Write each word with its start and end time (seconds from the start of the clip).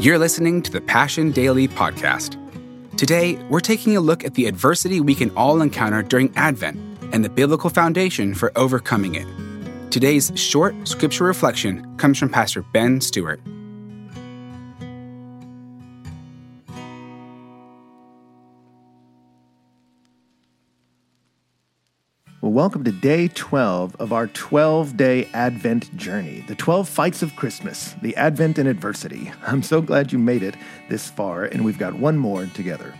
You're 0.00 0.16
listening 0.20 0.62
to 0.62 0.70
the 0.70 0.80
Passion 0.80 1.32
Daily 1.32 1.66
Podcast. 1.66 2.36
Today, 2.96 3.34
we're 3.50 3.58
taking 3.58 3.96
a 3.96 4.00
look 4.00 4.22
at 4.22 4.34
the 4.34 4.46
adversity 4.46 5.00
we 5.00 5.12
can 5.12 5.30
all 5.36 5.60
encounter 5.60 6.04
during 6.04 6.32
Advent 6.36 6.78
and 7.12 7.24
the 7.24 7.28
biblical 7.28 7.68
foundation 7.68 8.32
for 8.32 8.56
overcoming 8.56 9.16
it. 9.16 9.26
Today's 9.90 10.30
short 10.36 10.86
scripture 10.86 11.24
reflection 11.24 11.96
comes 11.96 12.16
from 12.16 12.28
Pastor 12.28 12.62
Ben 12.62 13.00
Stuart. 13.00 13.40
Welcome 22.58 22.82
to 22.82 22.90
day 22.90 23.28
12 23.28 23.94
of 24.00 24.12
our 24.12 24.26
12 24.26 24.96
day 24.96 25.28
Advent 25.32 25.96
journey, 25.96 26.40
the 26.48 26.56
12 26.56 26.88
fights 26.88 27.22
of 27.22 27.36
Christmas, 27.36 27.94
the 28.02 28.16
Advent 28.16 28.58
and 28.58 28.68
adversity. 28.68 29.30
I'm 29.46 29.62
so 29.62 29.80
glad 29.80 30.10
you 30.10 30.18
made 30.18 30.42
it 30.42 30.56
this 30.88 31.08
far, 31.08 31.44
and 31.44 31.64
we've 31.64 31.78
got 31.78 31.94
one 31.94 32.18
more 32.18 32.46
together. 32.46 32.92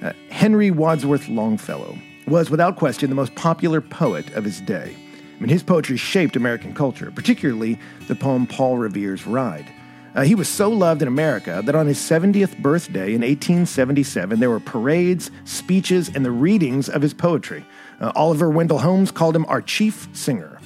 Uh, 0.00 0.12
Henry 0.30 0.70
Wadsworth 0.70 1.26
Longfellow 1.26 1.98
was, 2.28 2.50
without 2.50 2.76
question, 2.76 3.10
the 3.10 3.16
most 3.16 3.34
popular 3.34 3.80
poet 3.80 4.32
of 4.34 4.44
his 4.44 4.60
day. 4.60 4.94
I 4.94 5.40
mean, 5.40 5.48
his 5.48 5.64
poetry 5.64 5.96
shaped 5.96 6.36
American 6.36 6.72
culture, 6.72 7.10
particularly 7.10 7.80
the 8.06 8.14
poem 8.14 8.46
Paul 8.46 8.78
Revere's 8.78 9.26
Ride. 9.26 9.66
Uh, 10.14 10.22
he 10.22 10.36
was 10.36 10.48
so 10.48 10.70
loved 10.70 11.02
in 11.02 11.08
America 11.08 11.62
that 11.64 11.74
on 11.74 11.88
his 11.88 11.98
70th 11.98 12.58
birthday 12.58 13.14
in 13.14 13.22
1877, 13.22 14.38
there 14.38 14.50
were 14.50 14.60
parades, 14.60 15.32
speeches, 15.44 16.10
and 16.14 16.24
the 16.24 16.30
readings 16.30 16.88
of 16.88 17.02
his 17.02 17.12
poetry. 17.12 17.64
Uh, 18.00 18.12
Oliver 18.14 18.50
Wendell 18.50 18.78
Holmes 18.78 19.10
called 19.10 19.34
him 19.34 19.46
our 19.46 19.60
chief 19.60 20.08
singer. 20.12 20.58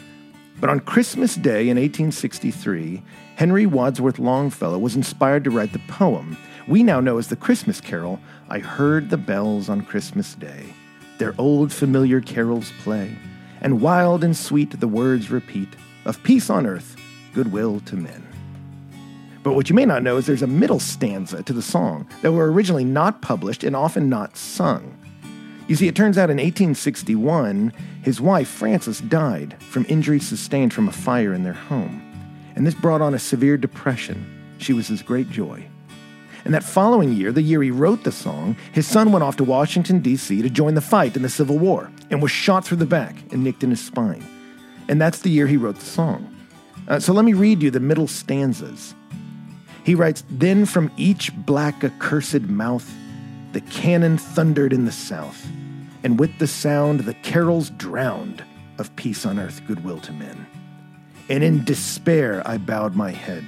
But 0.60 0.70
on 0.70 0.80
Christmas 0.80 1.34
Day 1.34 1.68
in 1.68 1.76
1863, 1.76 3.02
Henry 3.36 3.66
Wadsworth 3.66 4.18
Longfellow 4.18 4.78
was 4.78 4.94
inspired 4.94 5.44
to 5.44 5.50
write 5.50 5.72
the 5.72 5.80
poem 5.88 6.36
we 6.68 6.82
now 6.84 7.00
know 7.00 7.18
as 7.18 7.26
the 7.26 7.36
Christmas 7.36 7.80
carol, 7.80 8.20
I 8.48 8.60
Heard 8.60 9.10
the 9.10 9.16
Bells 9.16 9.68
on 9.68 9.82
Christmas 9.82 10.34
Day. 10.34 10.72
Their 11.18 11.34
old 11.36 11.72
familiar 11.72 12.20
carols 12.20 12.72
play, 12.82 13.16
and 13.60 13.80
wild 13.80 14.22
and 14.22 14.36
sweet 14.36 14.78
the 14.78 14.88
words 14.88 15.30
repeat 15.30 15.68
of 16.04 16.22
peace 16.22 16.50
on 16.50 16.66
earth, 16.66 16.96
goodwill 17.34 17.80
to 17.80 17.96
men. 17.96 18.26
But 19.42 19.54
what 19.54 19.68
you 19.68 19.74
may 19.74 19.84
not 19.84 20.04
know 20.04 20.18
is 20.18 20.26
there's 20.26 20.42
a 20.42 20.46
middle 20.46 20.78
stanza 20.78 21.42
to 21.42 21.52
the 21.52 21.62
song 21.62 22.08
that 22.22 22.32
were 22.32 22.50
originally 22.52 22.84
not 22.84 23.22
published 23.22 23.64
and 23.64 23.74
often 23.74 24.08
not 24.08 24.36
sung. 24.36 24.96
You 25.72 25.76
see, 25.76 25.88
it 25.88 25.96
turns 25.96 26.18
out 26.18 26.28
in 26.28 26.36
1861, 26.36 27.72
his 28.02 28.20
wife, 28.20 28.46
Frances, 28.46 29.00
died 29.00 29.56
from 29.70 29.86
injuries 29.88 30.28
sustained 30.28 30.74
from 30.74 30.86
a 30.86 30.92
fire 30.92 31.32
in 31.32 31.44
their 31.44 31.54
home. 31.54 32.02
And 32.54 32.66
this 32.66 32.74
brought 32.74 33.00
on 33.00 33.14
a 33.14 33.18
severe 33.18 33.56
depression. 33.56 34.54
She 34.58 34.74
was 34.74 34.88
his 34.88 35.00
great 35.00 35.30
joy. 35.30 35.66
And 36.44 36.52
that 36.52 36.62
following 36.62 37.14
year, 37.14 37.32
the 37.32 37.40
year 37.40 37.62
he 37.62 37.70
wrote 37.70 38.04
the 38.04 38.12
song, 38.12 38.54
his 38.72 38.86
son 38.86 39.12
went 39.12 39.22
off 39.22 39.38
to 39.38 39.44
Washington, 39.44 40.00
D.C. 40.00 40.42
to 40.42 40.50
join 40.50 40.74
the 40.74 40.82
fight 40.82 41.16
in 41.16 41.22
the 41.22 41.30
Civil 41.30 41.58
War 41.58 41.90
and 42.10 42.20
was 42.20 42.30
shot 42.30 42.66
through 42.66 42.76
the 42.76 42.84
back 42.84 43.16
and 43.32 43.42
nicked 43.42 43.64
in 43.64 43.70
his 43.70 43.82
spine. 43.82 44.22
And 44.88 45.00
that's 45.00 45.20
the 45.20 45.30
year 45.30 45.46
he 45.46 45.56
wrote 45.56 45.76
the 45.76 45.86
song. 45.86 46.36
Uh, 46.86 47.00
so 47.00 47.14
let 47.14 47.24
me 47.24 47.32
read 47.32 47.62
you 47.62 47.70
the 47.70 47.80
middle 47.80 48.08
stanzas. 48.08 48.94
He 49.84 49.94
writes 49.94 50.22
Then 50.28 50.66
from 50.66 50.90
each 50.98 51.34
black 51.34 51.82
accursed 51.82 52.42
mouth 52.42 52.92
the 53.52 53.62
cannon 53.62 54.18
thundered 54.18 54.72
in 54.72 54.84
the 54.84 54.92
south, 54.92 55.46
and 56.04 56.18
with 56.18 56.38
the 56.38 56.46
sound 56.46 57.00
the 57.00 57.14
carols 57.14 57.70
drowned 57.70 58.44
of 58.78 58.94
peace 58.96 59.24
on 59.26 59.38
earth, 59.38 59.60
goodwill 59.66 60.00
to 60.00 60.12
men. 60.12 60.46
And 61.28 61.44
in 61.44 61.64
despair 61.64 62.42
I 62.46 62.58
bowed 62.58 62.94
my 62.94 63.10
head. 63.10 63.44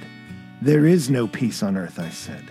There 0.61 0.85
is 0.85 1.09
no 1.09 1.27
peace 1.27 1.61
on 1.61 1.75
earth, 1.77 1.99
I 1.99 2.09
said, 2.09 2.43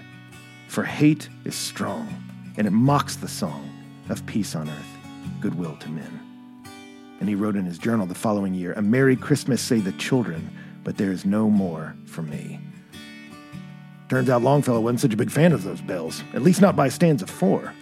for 0.69 0.85
hate 0.85 1.29
is 1.45 1.55
strong, 1.55 2.09
and 2.57 2.67
it 2.67 2.73
mocks 2.73 3.17
the 3.17 3.29
song 3.29 3.71
of 4.11 4.25
peace 4.27 4.55
on 4.55 4.69
earth, 4.69 4.99
goodwill 5.41 5.77
to 5.79 5.89
men. 5.89 6.21
And 7.21 7.29
he 7.29 7.35
wrote 7.35 7.57
in 7.57 7.65
his 7.65 7.79
journal 7.79 8.07
the 8.07 8.15
following 8.15 8.53
year 8.53 8.75
A 8.75 8.83
Merry 8.83 9.17
Christmas, 9.17 9.63
say 9.63 9.79
the 9.81 9.93
children, 9.93 10.51
but 10.85 10.99
there 10.99 11.11
is 11.11 11.25
no 11.25 11.49
more 11.49 11.97
for 12.05 12.23
me. 12.23 12.61
Turns 14.09 14.29
out 14.29 14.43
Longfellow 14.43 14.81
wasn't 14.81 15.01
such 15.01 15.15
a 15.15 15.17
big 15.17 15.31
fan 15.31 15.53
of 15.53 15.65
those 15.65 15.81
bells, 15.81 16.23
at 16.35 16.43
least 16.43 16.61
not 16.61 16.77
by 16.77 16.91
stanza 16.91 17.27
four. 17.27 17.73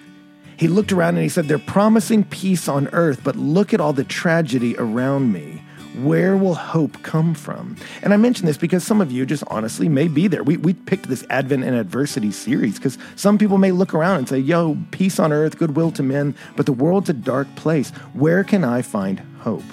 He 0.62 0.68
looked 0.68 0.92
around 0.92 1.16
and 1.16 1.24
he 1.24 1.28
said, 1.28 1.48
They're 1.48 1.58
promising 1.58 2.22
peace 2.22 2.68
on 2.68 2.86
earth, 2.92 3.24
but 3.24 3.34
look 3.34 3.74
at 3.74 3.80
all 3.80 3.92
the 3.92 4.04
tragedy 4.04 4.76
around 4.78 5.32
me. 5.32 5.60
Where 6.04 6.36
will 6.36 6.54
hope 6.54 7.02
come 7.02 7.34
from? 7.34 7.74
And 8.00 8.14
I 8.14 8.16
mention 8.16 8.46
this 8.46 8.58
because 8.58 8.84
some 8.84 9.00
of 9.00 9.10
you 9.10 9.26
just 9.26 9.42
honestly 9.48 9.88
may 9.88 10.06
be 10.06 10.28
there. 10.28 10.44
We, 10.44 10.58
we 10.58 10.72
picked 10.72 11.08
this 11.08 11.24
Advent 11.30 11.64
and 11.64 11.74
Adversity 11.74 12.30
series 12.30 12.76
because 12.76 12.96
some 13.16 13.38
people 13.38 13.58
may 13.58 13.72
look 13.72 13.92
around 13.92 14.18
and 14.18 14.28
say, 14.28 14.38
Yo, 14.38 14.78
peace 14.92 15.18
on 15.18 15.32
earth, 15.32 15.58
goodwill 15.58 15.90
to 15.90 16.02
men, 16.04 16.32
but 16.54 16.66
the 16.66 16.72
world's 16.72 17.10
a 17.10 17.12
dark 17.12 17.52
place. 17.56 17.90
Where 18.12 18.44
can 18.44 18.62
I 18.62 18.82
find 18.82 19.18
hope? 19.40 19.64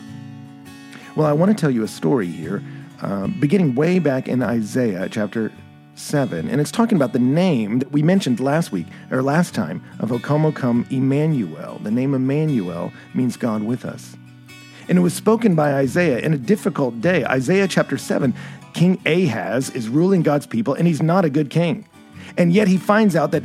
Well, 1.15 1.27
I 1.27 1.33
want 1.33 1.55
to 1.55 1.61
tell 1.61 1.69
you 1.69 1.83
a 1.83 1.87
story 1.87 2.25
here, 2.25 2.63
uh, 3.03 3.27
beginning 3.27 3.75
way 3.75 3.99
back 3.99 4.27
in 4.27 4.41
Isaiah 4.41 5.07
chapter 5.07 5.51
7. 5.99 6.49
And 6.49 6.61
it's 6.61 6.71
talking 6.71 6.95
about 6.95 7.13
the 7.13 7.19
name 7.19 7.79
that 7.79 7.91
we 7.91 8.01
mentioned 8.01 8.39
last 8.39 8.71
week, 8.71 8.87
or 9.11 9.21
last 9.21 9.53
time, 9.53 9.83
of 9.99 10.09
Okamokam 10.09 10.91
Emmanuel. 10.91 11.79
The 11.83 11.91
name 11.91 12.13
Emmanuel 12.13 12.91
means 13.13 13.37
God 13.37 13.63
with 13.63 13.85
us. 13.85 14.15
And 14.87 14.97
it 14.97 15.01
was 15.01 15.13
spoken 15.13 15.53
by 15.53 15.73
Isaiah 15.73 16.19
in 16.19 16.33
a 16.33 16.37
difficult 16.37 17.01
day. 17.01 17.23
Isaiah 17.25 17.67
chapter 17.67 17.97
7, 17.97 18.33
King 18.73 18.99
Ahaz 19.05 19.69
is 19.71 19.89
ruling 19.89 20.23
God's 20.23 20.47
people, 20.47 20.73
and 20.73 20.87
he's 20.87 21.01
not 21.01 21.25
a 21.25 21.29
good 21.29 21.49
king. 21.49 21.87
And 22.37 22.53
yet 22.53 22.67
he 22.67 22.77
finds 22.77 23.15
out 23.15 23.31
that 23.31 23.43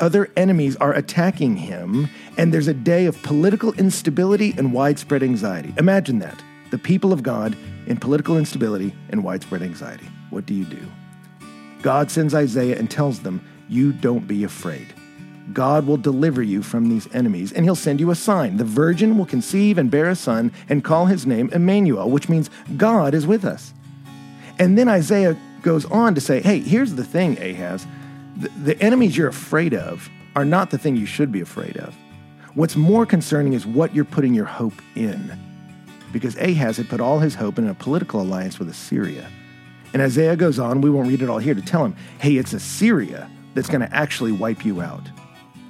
other 0.00 0.30
enemies 0.36 0.76
are 0.76 0.92
attacking 0.92 1.56
him, 1.56 2.08
and 2.36 2.52
there's 2.52 2.68
a 2.68 2.74
day 2.74 3.06
of 3.06 3.22
political 3.22 3.72
instability 3.74 4.54
and 4.56 4.72
widespread 4.72 5.22
anxiety. 5.22 5.72
Imagine 5.78 6.18
that 6.18 6.42
the 6.70 6.78
people 6.78 7.12
of 7.12 7.22
God 7.22 7.56
in 7.86 7.96
political 7.96 8.38
instability 8.38 8.94
and 9.10 9.22
widespread 9.22 9.62
anxiety. 9.62 10.08
What 10.30 10.46
do 10.46 10.54
you 10.54 10.64
do? 10.64 10.80
God 11.82 12.10
sends 12.10 12.34
Isaiah 12.34 12.78
and 12.78 12.90
tells 12.90 13.20
them, 13.20 13.44
You 13.68 13.92
don't 13.92 14.26
be 14.26 14.44
afraid. 14.44 14.94
God 15.52 15.86
will 15.86 15.96
deliver 15.96 16.42
you 16.42 16.62
from 16.62 16.88
these 16.88 17.12
enemies, 17.12 17.52
and 17.52 17.64
he'll 17.64 17.74
send 17.74 18.00
you 18.00 18.10
a 18.10 18.14
sign. 18.14 18.56
The 18.56 18.64
virgin 18.64 19.18
will 19.18 19.26
conceive 19.26 19.76
and 19.76 19.90
bear 19.90 20.08
a 20.08 20.16
son 20.16 20.52
and 20.68 20.84
call 20.84 21.06
his 21.06 21.26
name 21.26 21.50
Emmanuel, 21.52 22.08
which 22.08 22.28
means 22.28 22.48
God 22.76 23.12
is 23.12 23.26
with 23.26 23.44
us. 23.44 23.74
And 24.58 24.78
then 24.78 24.88
Isaiah 24.88 25.36
goes 25.62 25.84
on 25.86 26.14
to 26.14 26.20
say, 26.20 26.40
Hey, 26.40 26.60
here's 26.60 26.94
the 26.94 27.04
thing, 27.04 27.38
Ahaz. 27.38 27.86
The, 28.36 28.48
the 28.64 28.82
enemies 28.82 29.16
you're 29.16 29.28
afraid 29.28 29.74
of 29.74 30.08
are 30.36 30.44
not 30.44 30.70
the 30.70 30.78
thing 30.78 30.96
you 30.96 31.06
should 31.06 31.32
be 31.32 31.40
afraid 31.40 31.76
of. 31.76 31.94
What's 32.54 32.76
more 32.76 33.06
concerning 33.06 33.54
is 33.54 33.66
what 33.66 33.94
you're 33.94 34.04
putting 34.04 34.34
your 34.34 34.44
hope 34.44 34.80
in. 34.94 35.38
Because 36.12 36.36
Ahaz 36.36 36.76
had 36.76 36.88
put 36.88 37.00
all 37.00 37.18
his 37.18 37.34
hope 37.34 37.58
in 37.58 37.66
a 37.66 37.74
political 37.74 38.20
alliance 38.20 38.58
with 38.58 38.68
Assyria. 38.68 39.28
And 39.92 40.00
Isaiah 40.00 40.36
goes 40.36 40.58
on, 40.58 40.80
we 40.80 40.90
won't 40.90 41.08
read 41.08 41.22
it 41.22 41.28
all 41.28 41.38
here, 41.38 41.54
to 41.54 41.62
tell 41.62 41.84
him, 41.84 41.94
hey, 42.18 42.36
it's 42.36 42.52
Assyria 42.52 43.30
that's 43.54 43.68
going 43.68 43.82
to 43.82 43.94
actually 43.94 44.32
wipe 44.32 44.64
you 44.64 44.80
out. 44.80 45.02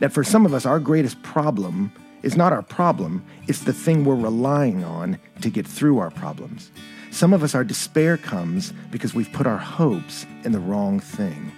That 0.00 0.12
for 0.12 0.22
some 0.22 0.46
of 0.46 0.54
us, 0.54 0.64
our 0.66 0.78
greatest 0.78 1.22
problem 1.22 1.92
is 2.22 2.36
not 2.36 2.52
our 2.52 2.62
problem, 2.62 3.24
it's 3.48 3.60
the 3.60 3.72
thing 3.72 4.04
we're 4.04 4.14
relying 4.14 4.84
on 4.84 5.18
to 5.40 5.50
get 5.50 5.66
through 5.66 5.98
our 5.98 6.10
problems. 6.10 6.70
Some 7.10 7.32
of 7.32 7.42
us, 7.42 7.54
our 7.54 7.64
despair 7.64 8.16
comes 8.16 8.72
because 8.90 9.12
we've 9.12 9.32
put 9.32 9.46
our 9.46 9.58
hopes 9.58 10.24
in 10.44 10.52
the 10.52 10.60
wrong 10.60 11.00
thing. 11.00 11.52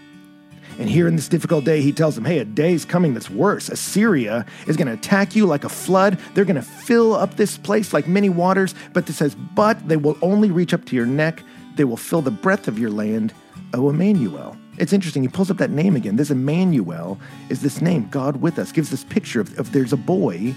And 0.78 0.88
here 0.88 1.06
in 1.06 1.14
this 1.14 1.28
difficult 1.28 1.64
day, 1.64 1.80
he 1.82 1.92
tells 1.92 2.16
them, 2.16 2.24
hey, 2.24 2.38
a 2.38 2.44
day 2.44 2.72
is 2.72 2.84
coming 2.84 3.14
that's 3.14 3.30
worse. 3.30 3.68
Assyria 3.68 4.44
is 4.66 4.76
going 4.76 4.88
to 4.88 4.94
attack 4.94 5.36
you 5.36 5.46
like 5.46 5.62
a 5.62 5.68
flood. 5.68 6.18
They're 6.34 6.44
going 6.44 6.56
to 6.56 6.62
fill 6.62 7.14
up 7.14 7.36
this 7.36 7.56
place 7.56 7.92
like 7.92 8.08
many 8.08 8.28
waters. 8.28 8.74
But 8.92 9.08
it 9.08 9.12
says, 9.12 9.36
but 9.36 9.86
they 9.86 9.96
will 9.96 10.18
only 10.20 10.50
reach 10.50 10.74
up 10.74 10.84
to 10.86 10.96
your 10.96 11.06
neck 11.06 11.42
they 11.74 11.84
will 11.84 11.96
fill 11.96 12.22
the 12.22 12.30
breadth 12.30 12.68
of 12.68 12.78
your 12.78 12.90
land, 12.90 13.32
O 13.72 13.90
Emmanuel. 13.90 14.56
It's 14.78 14.92
interesting. 14.92 15.22
He 15.22 15.28
pulls 15.28 15.50
up 15.50 15.58
that 15.58 15.70
name 15.70 15.94
again. 15.96 16.16
This 16.16 16.30
Emmanuel 16.30 17.18
is 17.48 17.62
this 17.62 17.80
name, 17.80 18.08
God 18.10 18.36
with 18.36 18.58
us, 18.58 18.72
gives 18.72 18.90
this 18.90 19.04
picture 19.04 19.40
of, 19.40 19.56
of 19.58 19.72
there's 19.72 19.92
a 19.92 19.96
boy 19.96 20.54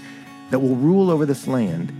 that 0.50 0.58
will 0.58 0.76
rule 0.76 1.10
over 1.10 1.26
this 1.26 1.46
land. 1.46 1.92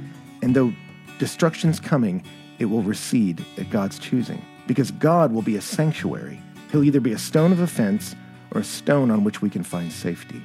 And 0.43 0.55
though 0.55 0.73
destruction's 1.19 1.81
coming, 1.81 2.25
it 2.59 2.67
will 2.67 2.83
recede 2.83 3.45
at 3.57 3.71
God's 3.71 3.99
choosing. 3.99 4.45
Because 4.67 4.91
God 4.91 5.33
will 5.33 5.43
be 5.43 5.57
a 5.57 5.61
sanctuary. 5.61 6.41
He'll 6.71 6.85
either 6.85 7.01
be 7.01 7.13
a 7.13 7.19
stone 7.19 7.53
of 7.53 7.61
offense 7.61 8.15
or 8.53 8.61
a 8.61 8.65
stone 8.65 9.11
on 9.11 9.25
which 9.25 9.41
we 9.41 9.51
can 9.51 9.63
find 9.63 9.93
safety. 9.93 10.43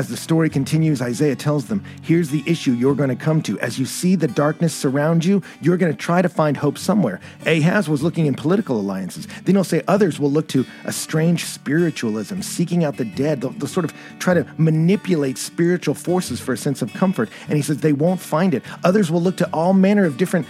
As 0.00 0.08
the 0.08 0.16
story 0.16 0.48
continues, 0.48 1.02
Isaiah 1.02 1.36
tells 1.36 1.66
them, 1.66 1.84
Here's 2.00 2.30
the 2.30 2.42
issue 2.46 2.72
you're 2.72 2.94
going 2.94 3.10
to 3.10 3.16
come 3.16 3.42
to. 3.42 3.60
As 3.60 3.78
you 3.78 3.84
see 3.84 4.16
the 4.16 4.28
darkness 4.28 4.74
surround 4.74 5.26
you, 5.26 5.42
you're 5.60 5.76
going 5.76 5.92
to 5.92 5.98
try 5.98 6.22
to 6.22 6.28
find 6.30 6.56
hope 6.56 6.78
somewhere. 6.78 7.20
Ahaz 7.44 7.86
was 7.86 8.02
looking 8.02 8.24
in 8.24 8.32
political 8.32 8.80
alliances. 8.80 9.28
Then 9.44 9.56
he'll 9.56 9.62
say 9.62 9.82
others 9.88 10.18
will 10.18 10.30
look 10.30 10.48
to 10.48 10.64
a 10.86 10.90
strange 10.90 11.44
spiritualism, 11.44 12.40
seeking 12.40 12.82
out 12.82 12.96
the 12.96 13.04
dead. 13.04 13.42
They'll, 13.42 13.50
they'll 13.50 13.68
sort 13.68 13.84
of 13.84 13.92
try 14.18 14.32
to 14.32 14.46
manipulate 14.56 15.36
spiritual 15.36 15.94
forces 15.94 16.40
for 16.40 16.54
a 16.54 16.56
sense 16.56 16.80
of 16.80 16.90
comfort. 16.94 17.28
And 17.48 17.58
he 17.58 17.62
says 17.62 17.82
they 17.82 17.92
won't 17.92 18.20
find 18.20 18.54
it. 18.54 18.62
Others 18.84 19.10
will 19.10 19.20
look 19.20 19.36
to 19.36 19.50
all 19.52 19.74
manner 19.74 20.06
of 20.06 20.16
different 20.16 20.46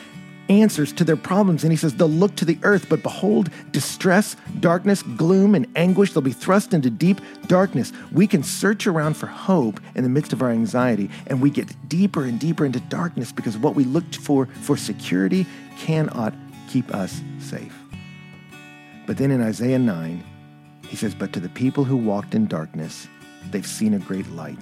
answers 0.50 0.92
to 0.94 1.04
their 1.04 1.16
problems. 1.16 1.62
And 1.62 1.72
he 1.72 1.76
says, 1.76 1.94
They'll 1.94 2.08
look 2.08 2.34
to 2.36 2.44
the 2.44 2.58
earth, 2.64 2.88
but 2.88 3.02
behold, 3.02 3.48
distress, 3.70 4.36
darkness, 4.58 5.02
gloom, 5.02 5.54
and 5.54 5.66
anguish. 5.76 6.12
They'll 6.12 6.22
be 6.22 6.32
thrust 6.32 6.74
into 6.74 6.90
deep 6.90 7.20
darkness. 7.46 7.92
We 8.12 8.26
can 8.26 8.42
search 8.42 8.86
around 8.86 9.16
for 9.16 9.26
hope 9.26 9.80
in 9.94 10.02
the 10.02 10.10
midst 10.10 10.32
of 10.32 10.42
our 10.42 10.50
anxiety, 10.50 11.08
and 11.28 11.40
we 11.40 11.50
get 11.50 11.88
deeper 11.88 12.24
and 12.24 12.38
deeper 12.38 12.66
into 12.66 12.80
darkness 12.80 13.32
because 13.32 13.56
what 13.56 13.76
we 13.76 13.84
looked 13.84 14.16
for 14.16 14.46
for 14.46 14.76
security 14.76 15.46
cannot 15.78 16.34
keep 16.68 16.92
us 16.92 17.22
safe. 17.38 17.76
But 19.06 19.16
then 19.16 19.30
in 19.30 19.40
Isaiah 19.40 19.78
9, 19.78 20.24
he 20.88 20.96
says, 20.96 21.14
But 21.14 21.32
to 21.32 21.40
the 21.40 21.48
people 21.48 21.84
who 21.84 21.96
walked 21.96 22.34
in 22.34 22.46
darkness, 22.46 23.06
they've 23.50 23.66
seen 23.66 23.94
a 23.94 23.98
great 23.98 24.28
light. 24.32 24.58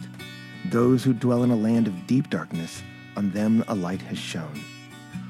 Those 0.66 1.02
who 1.02 1.14
dwell 1.14 1.44
in 1.44 1.50
a 1.50 1.56
land 1.56 1.86
of 1.86 2.06
deep 2.06 2.28
darkness, 2.28 2.82
on 3.16 3.30
them 3.30 3.64
a 3.68 3.74
light 3.74 4.02
has 4.02 4.18
shone. 4.18 4.60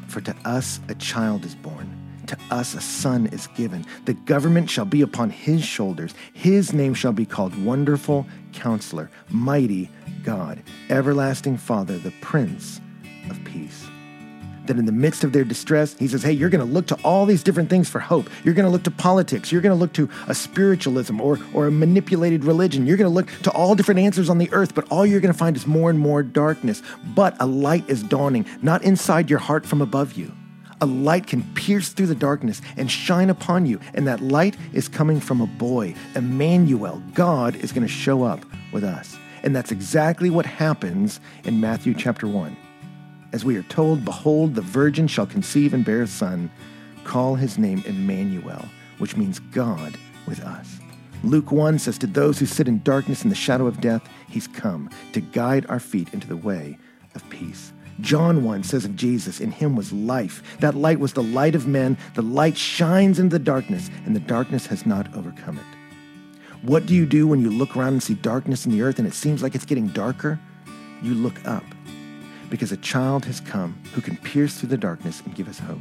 For 0.08 0.20
to 0.22 0.34
us 0.44 0.80
a 0.88 0.94
child 0.94 1.44
is 1.44 1.54
born, 1.54 1.96
to 2.26 2.36
us 2.50 2.74
a 2.74 2.80
son 2.80 3.26
is 3.26 3.46
given. 3.48 3.84
The 4.06 4.14
government 4.14 4.70
shall 4.70 4.84
be 4.84 5.02
upon 5.02 5.30
his 5.30 5.62
shoulders. 5.62 6.14
His 6.32 6.72
name 6.72 6.94
shall 6.94 7.12
be 7.12 7.26
called 7.26 7.62
Wonderful 7.62 8.26
Counselor, 8.52 9.10
Mighty 9.28 9.90
God, 10.24 10.62
Everlasting 10.88 11.58
Father, 11.58 11.98
the 11.98 12.12
Prince 12.20 12.80
of 13.30 13.42
Peace 13.44 13.86
that 14.68 14.78
in 14.78 14.86
the 14.86 14.92
midst 14.92 15.24
of 15.24 15.32
their 15.32 15.44
distress, 15.44 15.98
he 15.98 16.06
says, 16.06 16.22
Hey, 16.22 16.32
you're 16.32 16.48
going 16.48 16.66
to 16.66 16.72
look 16.72 16.86
to 16.86 16.94
all 17.02 17.26
these 17.26 17.42
different 17.42 17.68
things 17.68 17.88
for 17.88 17.98
hope. 17.98 18.30
You're 18.44 18.54
going 18.54 18.64
to 18.64 18.70
look 18.70 18.84
to 18.84 18.90
politics. 18.90 19.50
You're 19.50 19.60
going 19.60 19.74
to 19.74 19.78
look 19.78 19.92
to 19.94 20.08
a 20.28 20.34
spiritualism 20.34 21.20
or, 21.20 21.38
or 21.52 21.66
a 21.66 21.70
manipulated 21.70 22.44
religion. 22.44 22.86
You're 22.86 22.96
going 22.96 23.10
to 23.10 23.14
look 23.14 23.28
to 23.42 23.50
all 23.50 23.74
different 23.74 24.00
answers 24.00 24.30
on 24.30 24.38
the 24.38 24.50
earth, 24.52 24.74
but 24.74 24.86
all 24.90 25.04
you're 25.04 25.20
going 25.20 25.32
to 25.32 25.38
find 25.38 25.56
is 25.56 25.66
more 25.66 25.90
and 25.90 25.98
more 25.98 26.22
darkness. 26.22 26.82
But 27.14 27.36
a 27.40 27.46
light 27.46 27.88
is 27.88 28.02
dawning, 28.02 28.46
not 28.62 28.82
inside 28.84 29.28
your 29.28 29.40
heart 29.40 29.66
from 29.66 29.82
above 29.82 30.14
you. 30.14 30.32
A 30.80 30.86
light 30.86 31.26
can 31.26 31.42
pierce 31.54 31.88
through 31.88 32.06
the 32.06 32.14
darkness 32.14 32.62
and 32.76 32.88
shine 32.88 33.30
upon 33.30 33.66
you, 33.66 33.80
and 33.94 34.06
that 34.06 34.20
light 34.20 34.56
is 34.72 34.86
coming 34.86 35.18
from 35.18 35.40
a 35.40 35.46
boy, 35.46 35.96
Emmanuel. 36.14 37.02
God 37.14 37.56
is 37.56 37.72
going 37.72 37.86
to 37.86 37.92
show 37.92 38.22
up 38.22 38.44
with 38.72 38.84
us. 38.84 39.16
And 39.42 39.56
that's 39.56 39.72
exactly 39.72 40.30
what 40.30 40.46
happens 40.46 41.20
in 41.44 41.60
Matthew 41.60 41.94
chapter 41.94 42.28
1 42.28 42.56
as 43.32 43.44
we 43.44 43.56
are 43.56 43.62
told, 43.64 44.04
Behold, 44.04 44.54
the 44.54 44.62
virgin 44.62 45.06
shall 45.06 45.26
conceive 45.26 45.74
and 45.74 45.84
bear 45.84 46.02
a 46.02 46.06
son, 46.06 46.50
call 47.04 47.34
his 47.34 47.58
name 47.58 47.82
Emmanuel, 47.86 48.64
which 48.98 49.16
means 49.16 49.38
God 49.38 49.96
with 50.26 50.40
us. 50.40 50.78
Luke 51.24 51.50
1 51.50 51.78
says, 51.78 51.98
To 51.98 52.06
those 52.06 52.38
who 52.38 52.46
sit 52.46 52.68
in 52.68 52.82
darkness 52.82 53.22
and 53.22 53.30
the 53.30 53.36
shadow 53.36 53.66
of 53.66 53.80
death, 53.80 54.08
he's 54.28 54.46
come 54.46 54.90
to 55.12 55.20
guide 55.20 55.66
our 55.68 55.80
feet 55.80 56.12
into 56.14 56.28
the 56.28 56.36
way 56.36 56.78
of 57.14 57.28
peace. 57.28 57.72
John 58.00 58.44
1 58.44 58.62
says 58.62 58.84
of 58.84 58.94
Jesus, 58.94 59.40
In 59.40 59.50
him 59.50 59.74
was 59.74 59.92
life. 59.92 60.42
That 60.60 60.76
light 60.76 61.00
was 61.00 61.12
the 61.12 61.22
light 61.22 61.56
of 61.56 61.66
men. 61.66 61.98
The 62.14 62.22
light 62.22 62.56
shines 62.56 63.18
into 63.18 63.38
the 63.38 63.44
darkness, 63.44 63.90
and 64.06 64.14
the 64.14 64.20
darkness 64.20 64.66
has 64.66 64.86
not 64.86 65.12
overcome 65.16 65.58
it. 65.58 65.64
What 66.62 66.86
do 66.86 66.94
you 66.94 67.06
do 67.06 67.26
when 67.26 67.40
you 67.40 67.50
look 67.50 67.76
around 67.76 67.94
and 67.94 68.02
see 68.02 68.14
darkness 68.14 68.66
in 68.66 68.72
the 68.72 68.82
earth 68.82 68.98
and 68.98 69.06
it 69.06 69.14
seems 69.14 69.42
like 69.42 69.54
it's 69.54 69.64
getting 69.64 69.88
darker? 69.88 70.40
You 71.02 71.14
look 71.14 71.44
up 71.46 71.64
because 72.50 72.72
a 72.72 72.76
child 72.78 73.24
has 73.24 73.40
come 73.40 73.80
who 73.92 74.00
can 74.00 74.16
pierce 74.16 74.58
through 74.58 74.68
the 74.68 74.76
darkness 74.76 75.22
and 75.24 75.34
give 75.34 75.48
us 75.48 75.58
hope. 75.58 75.78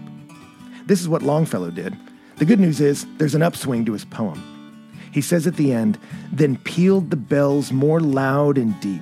This 0.86 1.02
is 1.02 1.10
what 1.10 1.22
Longfellow 1.22 1.72
did. 1.72 1.96
The 2.38 2.46
good 2.46 2.60
news 2.60 2.80
is 2.80 3.06
there's 3.18 3.36
an 3.36 3.42
upswing 3.42 3.86
to 3.86 3.94
his 3.94 4.06
poem. 4.06 4.42
He 5.12 5.22
says 5.22 5.48
at 5.48 5.56
the 5.56 5.74
end, 5.74 5.98
then 6.32 6.58
pealed 6.58 7.10
the 7.10 7.18
bells 7.18 7.72
more 7.72 8.00
loud 8.00 8.58
and 8.58 8.80
deep. 8.80 9.02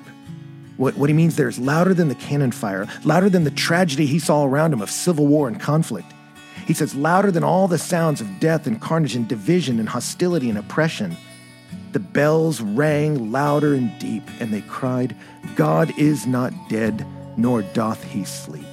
What, 0.78 0.96
what 0.98 1.10
he 1.10 1.16
means 1.16 1.36
there 1.36 1.50
is 1.50 1.60
louder 1.60 1.94
than 1.94 2.10
the 2.10 2.16
cannon 2.16 2.52
fire, 2.52 2.88
louder 3.04 3.30
than 3.30 3.44
the 3.44 3.52
tragedy 3.52 4.06
he 4.06 4.20
saw 4.20 4.46
around 4.46 4.74
him 4.74 4.82
of 4.82 4.90
civil 4.90 5.28
war 5.28 5.48
and 5.48 5.60
conflict. 5.60 6.12
He 6.66 6.74
says, 6.74 6.96
louder 6.96 7.32
than 7.32 7.44
all 7.44 7.68
the 7.68 7.78
sounds 7.78 8.22
of 8.22 8.40
death 8.40 8.66
and 8.68 8.82
carnage 8.82 9.16
and 9.16 9.28
division 9.28 9.80
and 9.80 9.88
hostility 9.88 10.50
and 10.50 10.58
oppression. 10.58 11.16
The 11.92 12.00
bells 12.00 12.60
rang 12.60 13.32
louder 13.32 13.74
and 13.74 13.98
deep, 14.00 14.24
and 14.40 14.52
they 14.52 14.62
cried, 14.62 15.16
God 15.56 15.98
is 15.98 16.26
not 16.26 16.54
dead, 16.68 17.06
nor 17.38 17.62
doth 17.62 18.04
he 18.04 18.24
sleep. 18.24 18.66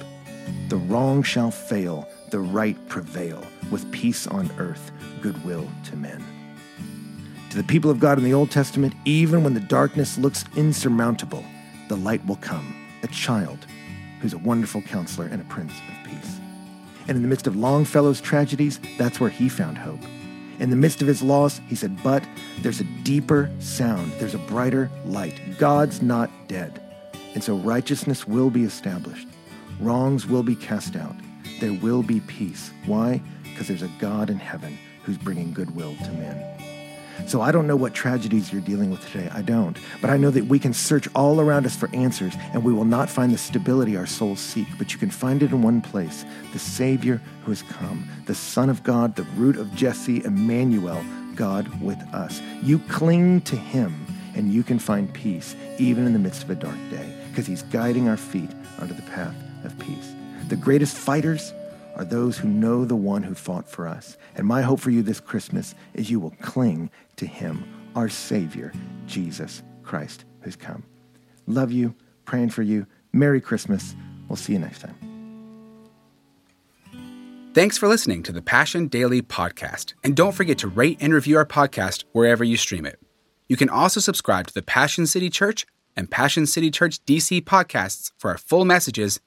The 0.69 0.77
wrong 0.77 1.23
shall 1.23 1.51
fail, 1.51 2.07
the 2.31 2.39
right 2.39 2.77
prevail, 2.87 3.43
with 3.71 3.91
peace 3.91 4.27
on 4.27 4.49
earth, 4.57 4.91
goodwill 5.21 5.67
to 5.85 5.95
men. 5.95 6.23
To 7.51 7.57
the 7.57 7.63
people 7.63 7.91
of 7.91 7.99
God 7.99 8.17
in 8.17 8.23
the 8.23 8.33
Old 8.33 8.49
Testament, 8.49 8.95
even 9.05 9.43
when 9.43 9.53
the 9.53 9.59
darkness 9.59 10.17
looks 10.17 10.43
insurmountable, 10.55 11.45
the 11.87 11.97
light 11.97 12.25
will 12.25 12.37
come, 12.37 12.75
a 13.03 13.07
child 13.07 13.65
who's 14.19 14.33
a 14.33 14.39
wonderful 14.39 14.81
counselor 14.81 15.27
and 15.27 15.41
a 15.41 15.45
prince 15.45 15.73
of 15.73 16.09
peace. 16.09 16.39
And 17.07 17.17
in 17.17 17.21
the 17.21 17.27
midst 17.27 17.45
of 17.45 17.55
Longfellow's 17.55 18.21
tragedies, 18.21 18.79
that's 18.97 19.19
where 19.19 19.29
he 19.29 19.49
found 19.49 19.77
hope. 19.77 19.99
In 20.59 20.69
the 20.69 20.75
midst 20.75 21.01
of 21.01 21.07
his 21.07 21.21
loss, 21.21 21.59
he 21.67 21.75
said, 21.75 22.01
But 22.03 22.23
there's 22.61 22.79
a 22.79 22.85
deeper 23.03 23.51
sound, 23.59 24.13
there's 24.13 24.35
a 24.35 24.39
brighter 24.39 24.89
light. 25.05 25.39
God's 25.57 26.01
not 26.01 26.29
dead. 26.47 26.81
And 27.33 27.43
so 27.43 27.55
righteousness 27.55 28.27
will 28.27 28.49
be 28.49 28.63
established, 28.63 29.27
wrongs 29.79 30.27
will 30.27 30.43
be 30.43 30.55
cast 30.55 30.95
out, 30.95 31.15
there 31.59 31.73
will 31.73 32.03
be 32.03 32.19
peace. 32.21 32.71
Why? 32.85 33.21
Because 33.43 33.67
there's 33.67 33.81
a 33.81 33.91
God 33.99 34.29
in 34.29 34.37
heaven 34.37 34.77
who's 35.03 35.17
bringing 35.17 35.53
goodwill 35.53 35.95
to 35.95 36.11
men. 36.13 36.53
So 37.27 37.41
I 37.41 37.51
don't 37.51 37.67
know 37.67 37.75
what 37.75 37.93
tragedies 37.93 38.51
you're 38.51 38.61
dealing 38.61 38.89
with 38.91 39.05
today. 39.11 39.29
I 39.31 39.41
don't. 39.41 39.77
But 40.01 40.09
I 40.09 40.17
know 40.17 40.31
that 40.31 40.45
we 40.45 40.59
can 40.59 40.73
search 40.73 41.07
all 41.15 41.39
around 41.39 41.65
us 41.65 41.75
for 41.75 41.89
answers 41.93 42.33
and 42.53 42.63
we 42.63 42.73
will 42.73 42.85
not 42.85 43.09
find 43.09 43.31
the 43.31 43.37
stability 43.37 43.95
our 43.95 44.05
souls 44.05 44.39
seek. 44.39 44.67
But 44.77 44.93
you 44.93 44.99
can 44.99 45.09
find 45.09 45.43
it 45.43 45.51
in 45.51 45.61
one 45.61 45.81
place 45.81 46.25
the 46.51 46.59
Savior 46.59 47.21
who 47.43 47.51
has 47.51 47.61
come, 47.61 48.07
the 48.25 48.35
Son 48.35 48.69
of 48.69 48.83
God, 48.83 49.15
the 49.15 49.23
root 49.35 49.57
of 49.57 49.73
Jesse, 49.75 50.23
Emmanuel, 50.23 51.03
God 51.35 51.81
with 51.81 51.99
us. 52.13 52.41
You 52.61 52.79
cling 52.79 53.41
to 53.41 53.55
him 53.55 54.05
and 54.35 54.51
you 54.51 54.63
can 54.63 54.79
find 54.79 55.13
peace 55.13 55.55
even 55.77 56.05
in 56.05 56.13
the 56.13 56.19
midst 56.19 56.43
of 56.43 56.49
a 56.49 56.55
dark 56.55 56.77
day 56.89 57.22
because 57.33 57.47
he's 57.47 57.63
guiding 57.63 58.07
our 58.07 58.15
feet 58.15 58.51
onto 58.79 58.93
the 58.93 59.01
path 59.01 59.35
of 59.63 59.77
peace. 59.79 60.13
The 60.49 60.55
greatest 60.55 60.95
fighters 60.95 61.51
are 61.95 62.05
those 62.05 62.37
who 62.37 62.47
know 62.47 62.85
the 62.85 62.95
one 62.95 63.23
who 63.23 63.33
fought 63.33 63.67
for 63.67 63.87
us. 63.87 64.17
And 64.35 64.45
my 64.45 64.61
hope 64.61 64.79
for 64.79 64.91
you 64.91 65.01
this 65.01 65.19
Christmas 65.19 65.73
is 65.95 66.11
you 66.11 66.19
will 66.19 66.35
cling 66.41 66.91
to 67.15 67.25
him, 67.25 67.63
our 67.95 68.07
Savior, 68.07 68.71
Jesus 69.07 69.63
Christ, 69.81 70.25
who's 70.41 70.55
come. 70.55 70.83
Love 71.47 71.71
you, 71.71 71.95
praying 72.25 72.49
for 72.49 72.61
you. 72.61 72.85
Merry 73.13 73.41
Christmas. 73.41 73.95
We'll 74.29 74.35
see 74.35 74.53
you 74.53 74.59
next 74.59 74.81
time. 74.81 74.95
Thanks 77.55 77.79
for 77.79 77.87
listening 77.87 78.21
to 78.23 78.31
the 78.31 78.43
Passion 78.43 78.87
Daily 78.87 79.23
podcast. 79.23 79.93
And 80.03 80.15
don't 80.15 80.33
forget 80.33 80.59
to 80.59 80.67
rate 80.67 80.99
and 81.01 81.11
review 81.11 81.37
our 81.37 81.45
podcast 81.47 82.03
wherever 82.11 82.43
you 82.43 82.57
stream 82.57 82.85
it. 82.85 82.99
You 83.47 83.57
can 83.57 83.69
also 83.69 83.99
subscribe 83.99 84.45
to 84.47 84.53
the 84.53 84.61
Passion 84.61 85.07
City 85.07 85.31
Church 85.31 85.65
and 85.95 86.09
Passion 86.09 86.45
City 86.45 86.71
Church 86.71 87.03
DC 87.05 87.41
podcasts 87.43 88.11
for 88.17 88.31
our 88.31 88.37
full 88.37 88.65
messages 88.65 89.19